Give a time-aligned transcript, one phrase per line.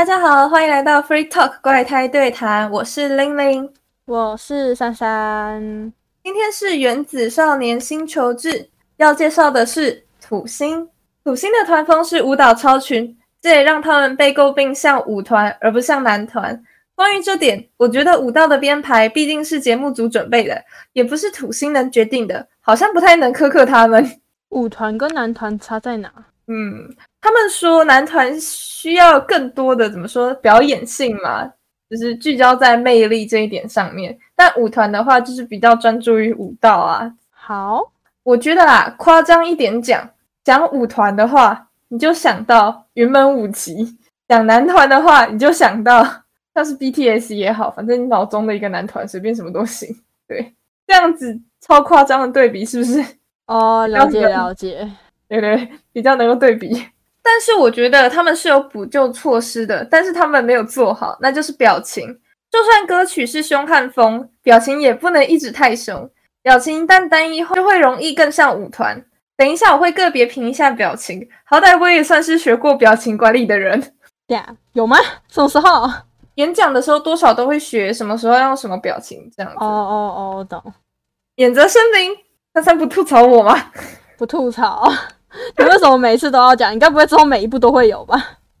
[0.00, 3.70] 大家好，欢迎来到 Free Talk 怪胎对谈，我是玲玲，
[4.06, 5.92] 我是珊珊。
[6.24, 10.88] 今天是原子少年星球志，要介绍的是土星。
[11.22, 16.58] 土星的团风是舞蹈超群，这也让他们被诟病像舞团而不像男团。
[16.94, 20.64] 关于这点，我觉得舞蹈的编排毕竟是节目组准备的，
[20.94, 24.18] 也不是土星能决定的，好像不太能苛刻他们。
[24.48, 26.10] 舞团跟男团差在哪？
[26.46, 26.88] 嗯，
[27.20, 31.44] 他们说男团需要更多的怎么说表演性嘛，
[31.88, 34.18] 就是聚焦在魅力这一点上面。
[34.34, 37.12] 但舞团的话，就是比较专注于舞蹈啊。
[37.30, 40.08] 好，我觉得啦，夸张一点讲，
[40.42, 43.84] 讲舞团的话，你就想到云门舞集；
[44.26, 46.02] 讲男团的话，你就想到
[46.54, 49.88] 像是 BTS 也好，反正你脑中的一个男团，随便什么都行。
[50.26, 50.54] 对，
[50.86, 53.04] 这样子超夸张的对比，是不是？
[53.46, 54.90] 哦，了解了解。
[55.28, 56.86] 对对，比较能够对比，
[57.22, 62.06] 但是我觉得他们是有补救措施的，但是他们没有做好，那就是表情。
[62.50, 66.10] 就算歌曲是凶悍风，表情也不能一直太凶，
[66.42, 69.04] 表情一旦单一，就会容易更像舞团。
[69.36, 73.80] 等一下我会个别评一下表情，好歹我也算是学过表情管理的人。
[74.26, 74.98] 对啊，有吗？
[75.28, 75.88] 什么时候？
[76.36, 79.58] 演讲的时候多少都会学，什么时候要用什么表情这样子。
[79.60, 80.72] 哦哦哦，懂。
[81.36, 82.16] 免责声明：
[82.54, 83.70] 三三不吐槽我吗？
[84.16, 84.90] 不吐槽。
[85.56, 86.74] 你为什么每次都要讲？
[86.74, 88.16] 你该不会之后每一步都会有吧？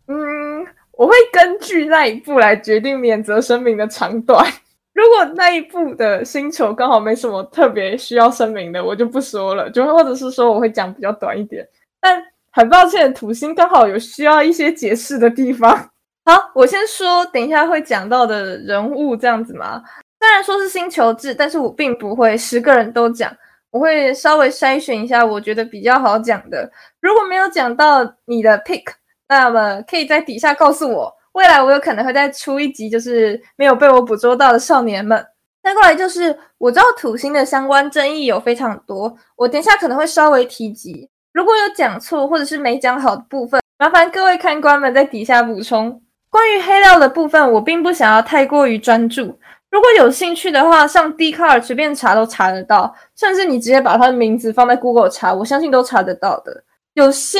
[0.08, 4.44] 嗯，我会根据那一步来决定免责声明的长短。
[4.92, 11.66] 如果那一步的星球刚好没什么特别需要声明的，我就不说了，就或者是说我会讲比较短一点。
[12.00, 15.70] 但很抱歉，土星刚好有需要一些解释的地方。
[16.26, 19.82] 好，我先说，等一下会讲到的人物这样子嘛。
[20.18, 23.34] 虽然说是星球制，但是我并不会十个人都讲。
[23.70, 26.70] 我会稍微筛选一下，我觉得比较好讲的。
[27.00, 28.84] 如果没有讲到你的 pick，
[29.28, 31.14] 那么可以在底下告诉我。
[31.32, 35.24] 未来我有可能会再出一集，就是没有被我捕捉到的少年们。
[35.62, 41.08] 再过来就是我知道土星的相关争议有非常多，我等下可能会稍微提及。
[41.32, 46.02] 如果有讲错或者是没讲好的部分，麻烦各位看官们在底下补充。
[46.28, 49.38] 关于黑料的部分，我并不想要太过于专注。
[49.70, 56.64] 如果有兴趣的话，上 d c a r 随便查都查得到，甚至你直接把他的名字放在 Google 查，我相信都查得到的。
[56.94, 57.38] 有些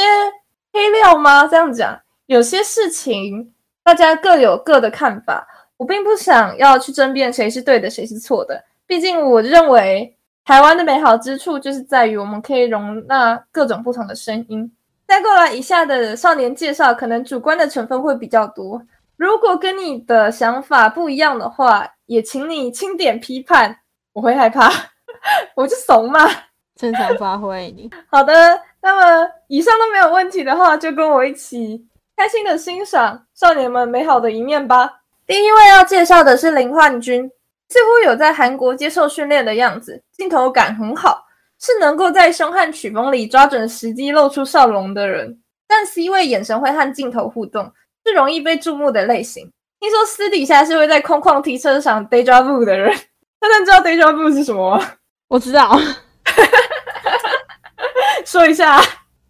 [0.73, 1.45] 黑料吗？
[1.49, 3.53] 这样讲，有些事情
[3.83, 5.45] 大家各有各的看法，
[5.77, 8.63] 我并不想要去争辩谁是对的，谁是错的。
[8.87, 14.71] 毕竟我认为台湾的美好之处就是在于我们可以容纳各种不同的声音。
[15.09, 18.81] 再过来，以下的少年介绍可能主观的成分会比较多，
[19.17, 21.85] 如果跟你的想法不一样的话。
[22.11, 23.79] 也请你轻点批判，
[24.13, 24.69] 我会害怕，
[25.55, 26.29] 我就怂嘛，
[26.75, 27.89] 正常发挥你。
[28.11, 34.91] 好的，那么以上都没有问题的话，就跟我一起开心的欣赏少年们美好的一面吧。
[35.25, 37.31] 第一位要介绍的是林焕君，
[37.69, 41.25] 似乎有在韩国接受训练的样子，镜头感很好，
[41.61, 45.41] 是能够在凶悍曲风里抓准时机露出笑容的人。
[45.69, 47.73] 但 C 位眼神会和镜头互动，
[48.05, 49.49] 是容易被注目的类型。
[49.81, 52.95] 听说私底下是会在空旷停车场 deja vu 的人，
[53.41, 54.93] 大家知道 deja vu 是什么吗？
[55.27, 55.77] 我知道，
[58.27, 58.79] 说一下，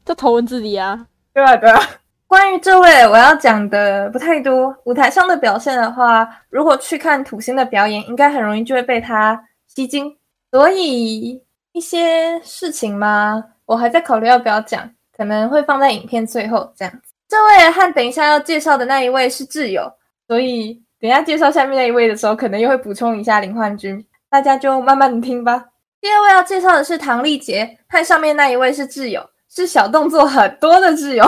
[0.05, 1.81] 这头文字 D 啊，对啊对啊。
[2.27, 4.75] 关于这位，我要讲的不太多。
[4.84, 10.16] 舞台上的表现的话，如果去看土星的表演，应该很容易就会被他吸睛。
[10.50, 11.41] 所以
[11.72, 17.12] 一些事情嘛，我还在考虑要不要讲，可能会放在影片最后这样子。
[17.28, 19.93] 这位和等一下要介绍的那一位是挚友。
[20.31, 25.65] 所以，等下介绍下面那一位的时候，可能又会补充一下林焕君，大家就慢慢的听吧。
[26.01, 31.25] 第二位要介绍的是唐丽杰，和上面那一位是挚友，是小动作很多的挚友。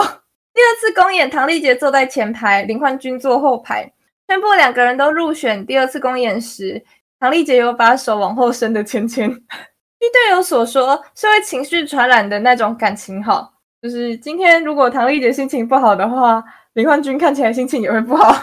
[0.53, 3.91] 第二次公演，唐丽杰坐在前排，林焕君坐后排。
[4.29, 6.81] 宣布两个人都入选第二次公演时，
[7.19, 9.29] 唐丽杰有把手往后伸的牵牵。
[9.29, 18.33] 据队友所说，是会情绪传染的那种感情好，就是今天如果唐丽杰心情不好的话，林焕君看起来心情也会不好。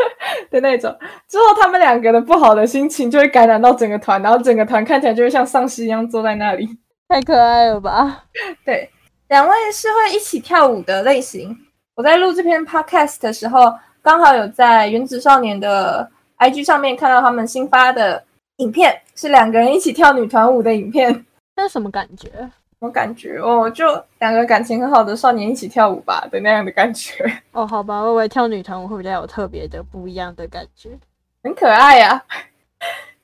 [0.50, 0.94] 的那种，
[1.28, 6.68] 之后他们两个的不好的心情就会感染到整个团，然后整个团看起来就会像丧尸一样坐在那里，
[7.08, 8.24] 太可爱了吧？
[8.64, 8.90] 对，
[9.28, 11.56] 两位是会一起跳舞的类型。
[11.94, 13.72] 我在录这篇 podcast 的时候，
[14.02, 16.08] 刚好有在原子少年的
[16.38, 18.22] IG 上面看到他们新发的
[18.56, 21.24] 影片，是两个人一起跳女团舞的影片。
[21.56, 22.28] 那是什么感觉？
[22.86, 23.84] 我感觉哦，就
[24.20, 27.24] 两个感情很好的少年一起跳舞吧的那样的感觉。
[27.50, 30.90] 哦，好吧，我以为跳女团舞会比较有特别的不一样的感觉，
[31.42, 32.22] 很可爱呀。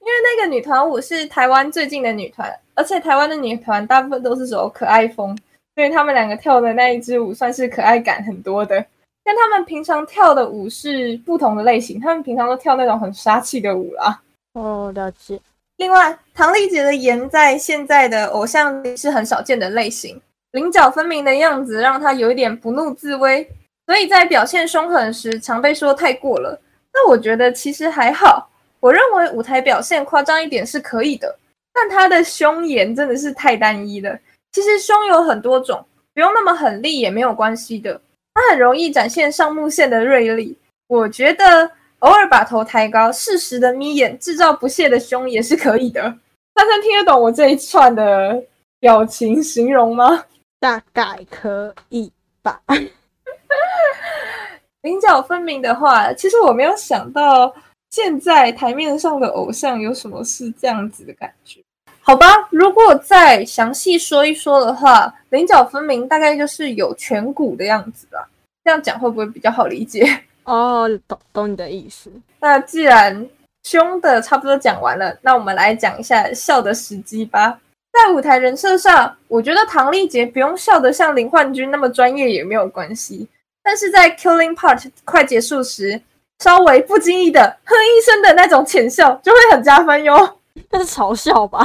[0.01, 5.39] 因为那个女团舞是台湾最近的女团，而且台湾的女团大部分都是走可爱风，
[5.77, 8.85] 所以他们两个跳的那一支舞算是可爱感很多的。
[9.25, 14.21] 跟他们平常跳的舞是不同的类型，他们平常都跳那种很杀气的舞啦。
[14.55, 15.41] 哦，了解。
[15.83, 23.45] 另外，唐丽姐的颜在现在的偶像里是很少见的类型，棱角分明的样子让她有一点不怒自威，
[23.87, 26.57] 所以在表现凶狠时常被说太过了。
[26.95, 28.49] 那我觉得其实还好，
[28.79, 31.37] 我认为舞台表现夸张一点是可以的，
[31.75, 34.17] 但她的凶颜真的是太单一了。
[34.53, 35.85] 其实凶有很多种，
[36.15, 38.01] 不用那么狠厉也没有关系的。
[38.35, 40.57] 她很容易展现上目线的锐利，
[40.87, 41.69] 我觉得。
[42.03, 46.03] 偶尔把头抬高，适时的眯眼，制造不屑的凶也是可以的。
[46.03, 48.43] 珊珊听得懂我这一串的
[48.81, 50.25] 表情形容吗？
[50.59, 52.11] 大概可以
[52.43, 52.61] 吧。
[54.83, 57.55] 棱角分明的话，其实我没有想到
[57.91, 61.61] 现在台面上的偶像有什么是这样子的感觉。
[62.01, 68.29] 好吧，如果再详细说一说的话，棱角分明大概就是有颧骨的样子吧。
[68.65, 70.25] 这样讲会不会比较好理解？
[70.45, 72.11] 哦，懂懂你的意思。
[72.41, 73.29] 那既然
[73.63, 77.61] 凶的差不多讲完了，那我们来讲一下笑的时机吧。
[77.93, 83.29] 在舞台人设上，我觉得唐丽杰不用笑得像林焕君那么专业也没有关系。
[83.63, 86.01] 但是在 Killing Part 快结束时，
[86.39, 90.39] 稍微不经意的哼一声的那种浅笑，就会很加分哟。
[90.71, 91.59] 那是嘲笑吧？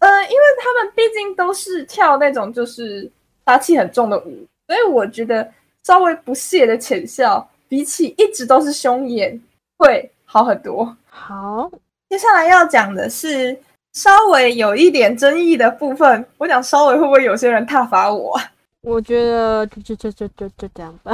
[0.00, 3.10] 呃，因为他们毕竟都是跳那种就是
[3.46, 5.50] 杀气很重的舞，所以我觉得
[5.84, 7.48] 稍微不屑的浅笑。
[7.70, 9.40] 比起一直都是凶眼，
[9.78, 10.96] 会好很多。
[11.08, 11.70] 好，
[12.08, 13.56] 接下来要讲的是
[13.92, 16.26] 稍微有一点争议的部分。
[16.36, 18.36] 我想稍微会不会有些人挞伐我？
[18.80, 21.12] 我觉得就就就就就就这样吧。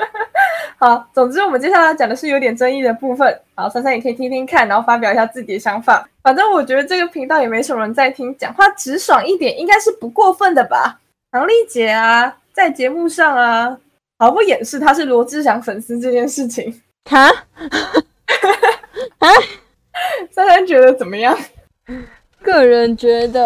[0.76, 3.40] 好，总之我们接下来讲的是有点争议的部分。
[3.54, 6.06] 好，珊珊也可以听听看，然后发表一下自己的想法。
[6.22, 11.00] 反正我觉得这个频道也没什么人在听，讲话直爽一点应该是不过分的吧？
[11.30, 13.78] 唐丽姐啊，在节目上啊。
[14.22, 16.80] 毫不掩饰他是罗志祥粉丝这件事情，
[17.10, 17.26] 哈，
[19.18, 19.28] 啊，
[20.30, 21.36] 珊珊觉得怎么样？
[22.40, 23.42] 个人觉得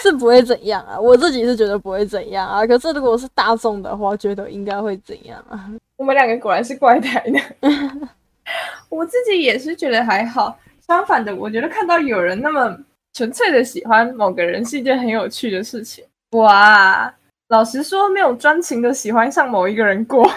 [0.00, 2.64] 是不会怎样啊，我自己是觉得不会怎样啊。
[2.64, 5.68] 可是如果是大众的话，觉得应该会怎样啊？
[5.96, 7.40] 我们两个果然是怪胎呢，
[8.88, 10.56] 我自己也是觉得还好。
[10.86, 12.78] 相反的，我觉得看到有人那么
[13.12, 16.04] 纯粹的喜欢某个人是一件很有趣的事情。
[16.30, 17.12] 哇！
[17.48, 20.28] 老实说，没有专情的喜欢上某一个人过，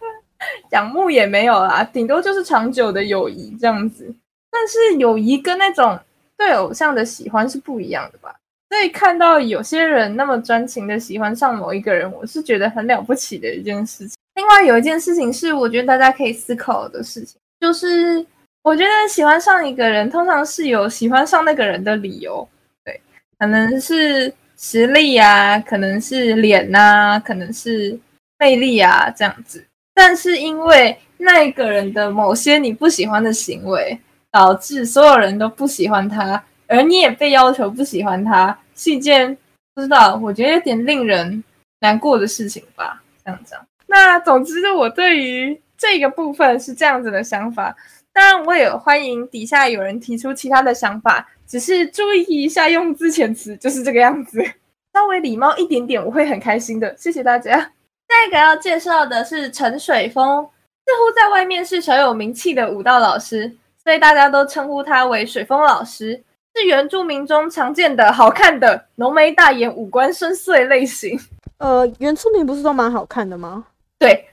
[0.72, 4.14] 仰慕也没有啦，顶多就是长久的友谊这样子。
[4.50, 5.98] 但是友谊跟那种
[6.38, 8.34] 对偶像的喜欢是不一样的吧？
[8.70, 14.16] 所以看到有些人那么专情的喜欢上某一个人，我是觉得很了不起的一件事情。
[14.36, 18.24] 另外有一件事情是，我觉得大家可以思考的事情，就是
[18.62, 22.48] 我觉得喜欢上一个人，通常是有喜欢上那个人的理由，
[22.84, 22.98] 对，
[23.38, 24.32] 可能是。
[24.60, 27.98] 实力啊，可能是脸呐，可能是
[28.38, 29.64] 魅力啊，这样子。
[29.94, 33.98] 但是因为那一个人的某些你不喜欢的行为，
[34.32, 39.36] 导致所有人都不喜欢他，而你也被要求不喜欢他，是一件
[39.74, 41.42] 不知道，我觉得有点令人
[41.80, 43.00] 难过的事情吧。
[43.24, 43.54] 这样子。
[43.86, 47.74] 那总之，我对于这个部分是这样子的想法。
[48.18, 51.24] 当然，我也欢迎底下有人提出其他的想法。
[51.46, 54.44] 只是注意一下用字遣词，就是这个样子，
[54.92, 56.92] 稍微礼貌一点点，我会很开心的。
[56.98, 57.56] 谢谢大家。
[57.56, 66.20] 下一个要介绍的是陈水峰，似乎在外面是小有名气的舞蹈老师，所以大家都称呼他为水峰老师，
[66.56, 71.16] 是原住民中常见的好看的浓眉大眼、五官深邃类型。
[71.58, 73.64] 呃，原住民不是都蛮好看的吗？
[73.96, 74.26] 对，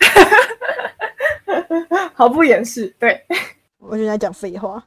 [2.14, 2.94] 毫不掩饰。
[3.00, 3.25] 对，
[3.96, 4.84] 我现在讲废话。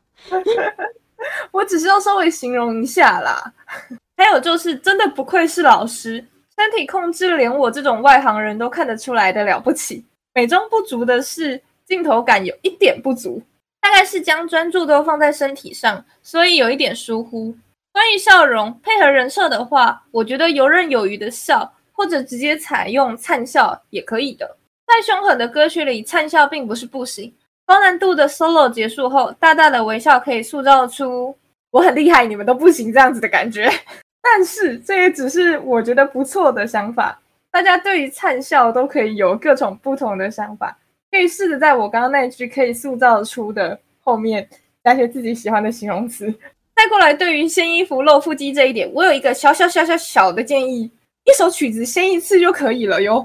[1.51, 3.53] 我只是要稍微形容一下啦。
[4.17, 6.23] 还有就是，真的不愧是老师，
[6.57, 10.05] 身体控制连我这种外行人都看得出来的了不起。
[10.35, 13.43] 美中不足的是，镜头感有一点不足，
[13.81, 17.57] 大概是将专注都放在身体上，所以有一点疏忽。
[17.93, 24.57] 关于笑容配合人设的话，我觉得游刃有余的笑，或者直接采用灿笑也可以的。
[24.87, 27.33] 在凶狠的歌曲里，灿笑并不是不行。
[27.69, 31.37] 高难度的 solo 结束后，大大的微笑可以塑造出
[31.71, 33.71] 我很厉害，你们都不行这样子的感觉。
[34.23, 37.21] 但是这也只是我觉得不错的想法。
[37.51, 40.75] 大家对于灿笑都可以有各种不同的想法，
[41.11, 44.49] 可以试着在我刚刚那句可以塑造出的后面
[44.83, 46.33] 加些自己喜欢的形容词。
[46.75, 50.91] 再过来，对于掀衣服露腹肌这一点，我有一个小小小小小的建议：
[51.25, 53.23] 一首曲子掀一次就可以了哟。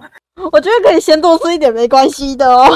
[0.51, 2.67] 我觉得可以先多吃一点，没关系的哦。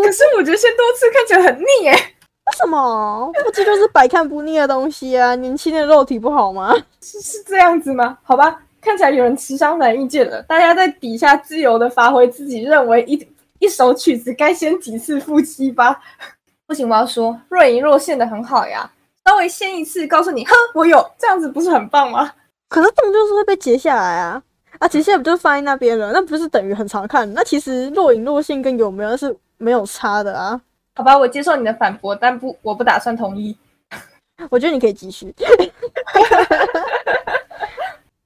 [0.04, 1.92] 可是我觉得先多次看起来很腻耶。
[1.92, 3.30] 为什么？
[3.44, 5.34] 腹肌就是百看不腻的东西啊！
[5.36, 6.74] 年轻的肉体不好吗？
[7.00, 8.18] 是是这样子吗？
[8.22, 13.28] 好吧，看起来有人持相反意见了，大家在底下自由的发挥自己认为一
[13.60, 16.00] 一首曲子该先几次复期吧。
[16.66, 18.90] 不行，我要说若隐若现的很好呀，
[19.24, 22.32] 稍微先一次告诉你，哼，我有这样子不是很棒吗？
[22.68, 24.42] 可是动就是会被截下来啊，
[24.80, 26.10] 啊，截下来不就放在那边了？
[26.12, 27.32] 那不是等于很常看？
[27.34, 30.60] 那其实若隐若现跟有没有是没有差的啊。
[30.96, 33.56] 好吧，我接受你的反驳，但不，我不打算同意。
[34.50, 35.32] 我觉得你可以继续。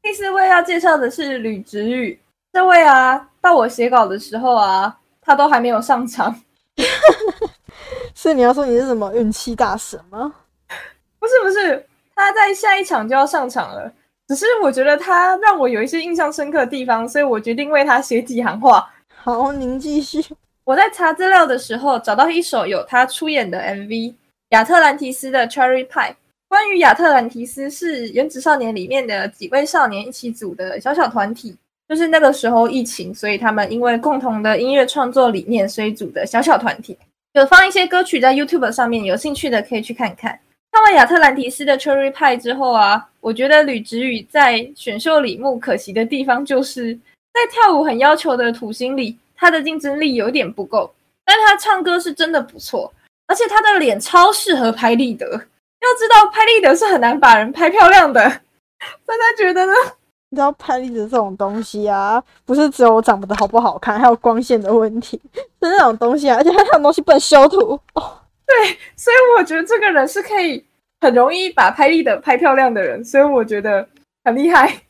[0.01, 2.19] 第四位要介绍的是吕植宇，
[2.53, 6.35] 这位啊，到我写稿的时候啊，他都还没有上场。
[8.15, 10.33] 所以你要说你是什么运气大神吗？
[11.19, 13.93] 不是不是，他在下一场就要上场了。
[14.27, 18.91] 只是我觉得他让我有一些印象深刻的地方，所以我决定为他写几行话。
[19.17, 20.25] 好，您继续。
[20.65, 23.89] 我在查资料的时候找到一首有他出演的 MV
[24.51, 26.11] 《亚特兰提斯的 Cherry Pie》。
[26.49, 31.55] 关于亚特兰提斯是《原子少年》里面的几位少年一起组的小小团体，
[31.87, 36.97] 就是那个时候疫情，所以他们因为共同的音乐创作理念，所以组的小小团体。
[37.35, 40.39] 有放一些歌曲在 YouTube 上面，有兴趣的可以去看看。
[40.73, 49.19] 看完亚特兰提斯的 Cherry Pie 之后啊，我觉得吕植宇在选秀里目可惜的地方，就是在跳舞很要求的土星里。
[49.37, 52.93] 他的竞争力有点不够，但他唱歌是真的不错，
[53.27, 55.27] 而且他的脸超适合拍立得。
[55.27, 59.73] 要知道拍立得是很难把人拍漂亮的，大家觉得呢？
[60.31, 68.21] 你知道拍立得这种东西啊，不是只有长得好不好看，还有光线的问题， 是那种东西啊，而且他那种东西不能修图哦。
[68.47, 70.65] 对，所以我觉得这个人是可以
[71.01, 73.87] 很容易把拍立得拍漂亮的人，所以我觉得
[74.25, 74.83] 很厉害。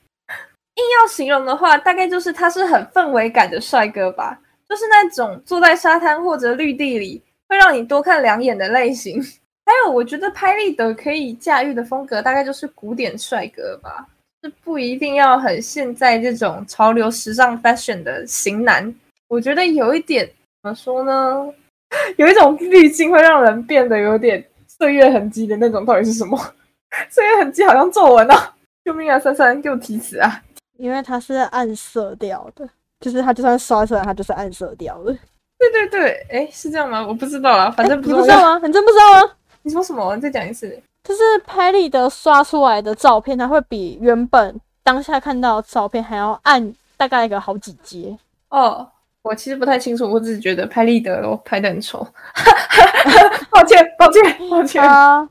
[0.77, 4.39] 硬要形容的话，大概就是他是很氛围感的帅哥吧。
[4.69, 9.23] 就是那种坐在沙滩或者绿地里会让你多看两眼的类型。
[9.67, 14.07] 还有，我觉得拍立得可以驾驭的风格，大概就是古典帅哥吧，
[14.43, 18.93] 是不一定要很现在这种潮流时尚 fashion 的型男。
[19.29, 20.27] 我觉得有一点
[20.63, 21.49] 怎么说呢？
[22.17, 26.37] 有一种滤镜会让人变得有点岁月痕迹的那种，到底是什么？
[27.09, 28.55] 岁月痕迹好像皱纹啊！
[28.85, 29.19] 救命啊！
[29.19, 30.43] 珊珊，给我提词啊！
[30.77, 32.69] 因为它是暗色调的。
[33.01, 35.13] 就是它，就算刷出来，它就是暗色调的。
[35.59, 37.07] 对对对，哎，是这样吗？
[37.07, 38.59] 我不知道啊，反正你不知道吗？
[38.61, 39.33] 反正不知道吗？
[39.63, 40.15] 你说什么？
[40.17, 40.81] 你再讲一次。
[41.03, 48.17] 就是拍立得刷出来的照片，它会比原本当下看到的照片还要暗大概一个好几阶。
[48.49, 48.89] 哦，
[49.21, 51.99] 我其实不太清楚，我只是觉得拍立得我拍的很丑。
[53.51, 55.29] 抱歉，抱歉，抱歉啊。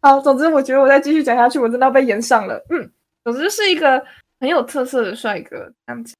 [0.00, 2.64] 好，总之我觉得我再继续讲下去，我真的要被延上了。
[2.70, 2.90] 嗯，
[3.22, 4.02] 总之是一个
[4.40, 6.14] 很有特色的帅哥，这样子。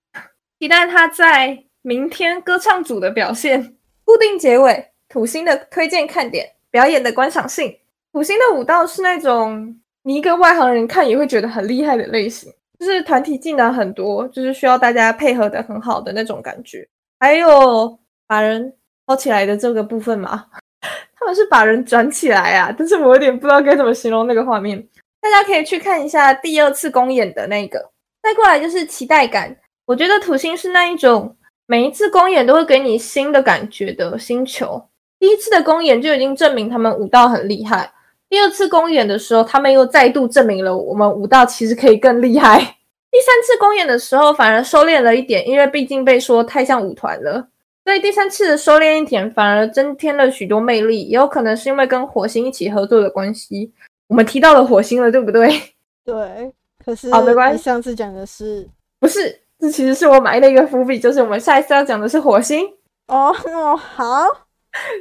[0.60, 3.76] 期待他在明天歌唱组的表现。
[4.04, 7.74] 固定结尾，土星的推荐看点，表演的观赏性。
[8.12, 16.86] 土星的舞蹈是那种你一个外行人看也会觉得很厉害的类型，就是团体技能很多，就是需要大家配合的很好的那种感觉。
[17.20, 17.96] 还有
[18.26, 18.74] 把人
[19.06, 20.46] 抛起来的这个部分嘛，
[21.16, 24.84] 他们是把人转起来啊，但是我有点不知道该怎么形容那个画面。
[25.20, 27.90] 大家可以去看一下第二次公演的那个。
[28.22, 29.56] 再过来就是期待感。
[29.86, 31.36] 我觉得土星是那一种
[31.66, 34.82] 每一次公演都会给你新的感觉的星球。
[35.18, 37.92] 第一次的公演就已经证明他们舞蹈很厉害，
[38.28, 42.58] 第二次公演的时候，他们又再度证明了我们舞蹈其实可以更厉害。
[42.58, 47.48] 第三次公演的时候反而收敛了一点，因为毕竟被说太像舞团了，
[47.84, 51.02] 所以第三次的收敛一点反而增添了许多魅力。
[51.02, 53.72] 也有可能是因为跟火星一起合作的关系。
[54.06, 55.48] 我们提到了火星了，对不对？
[56.06, 56.52] 对，
[56.84, 57.62] 可是好没关系。
[57.62, 58.68] 上次讲的是
[58.98, 59.40] 不是？
[59.58, 62.66] 这其实是我埋的一个伏笔，就是我们下一次要讲的是火星
[63.08, 63.30] 哦。
[63.76, 64.24] 好，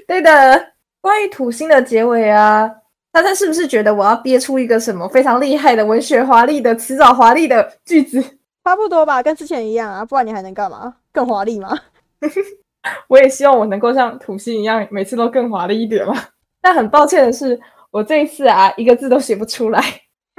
[0.05, 0.73] 对的。
[0.99, 2.69] 关于土星的结尾啊，
[3.09, 8.21] 大家是不是觉得我要憋出一个什么非常厉害的文学华丽的辞藻华丽的句子？
[8.65, 10.93] 差不多吧，跟之前一样啊，不然你还能干嘛？
[11.13, 11.79] 更华丽吗？
[13.07, 16.13] 我也希望我能够像土星一样，每次都更华丽一点嘛。
[16.61, 17.57] 但很抱歉的是，
[17.91, 19.81] 我这一次啊，一个字都写不出来。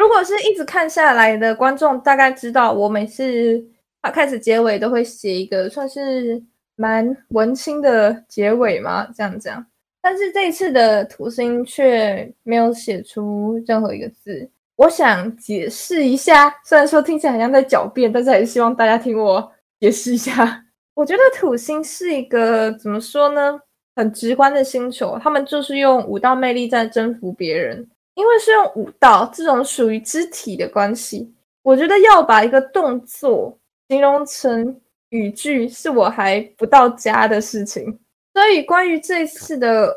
[0.00, 3.62] 如果是一直看下来的观众，大概知道我每次。
[4.02, 6.42] 他开始结尾都会写一个算是
[6.74, 9.62] 蛮文青的结尾嘛，这样这样。
[10.00, 14.48] 但是这一次的土星却没有写出任何一个字。
[14.76, 20.64] 我想解释一下，虽然说听起来好像在狡辩，但是还是希望大家听我解释一下。
[20.96, 23.60] 我觉得土星是一个怎么说呢，
[23.96, 27.86] 很直观的星球，他们就是用五道魅力在征服别人，
[28.20, 31.32] 因为是用舞蹈这种属于肢体的关系。
[31.62, 33.56] 我觉得要把一个动作。
[33.88, 37.98] 形容成语句是我还不到家的事情，
[38.32, 39.92] 所以关于这次的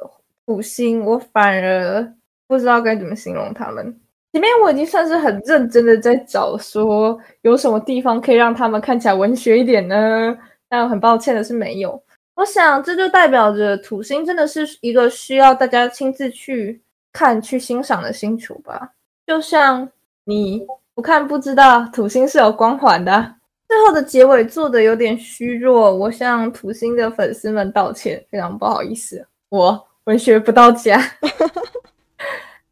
[0.47, 2.13] 土星，我反而
[2.47, 3.85] 不知道该怎么形容他们。
[4.31, 10.35] 前面我已经算是很认真的在找，说有什么地方可以让他们看起来文学一点呢？
[10.67, 12.03] 但很抱歉的是没有。
[12.33, 16.81] 我想这就代表着土星真的是一个需要大家亲自去
[17.13, 18.91] 看、去欣赏的星球吧。
[19.25, 19.87] 就像
[20.25, 23.35] 你不看不知道土星是有光环的。
[23.65, 30.97] 最后的结尾做的有点虚弱，我向土星的粉丝们道歉，非常不好意思，我文学不到家。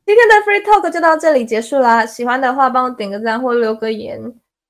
[0.05, 2.05] 今天的 Free Talk 就到这里结束啦！
[2.05, 4.21] 喜欢的话帮我点个赞或留个言。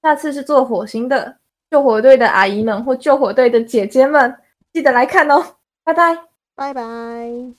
[0.04, 1.36] 下次是做火星的
[1.70, 4.34] 救火队的阿姨们或救火队的姐姐们，
[4.72, 5.44] 记得来看哦！
[5.84, 6.18] 拜拜，
[6.56, 7.54] 拜拜。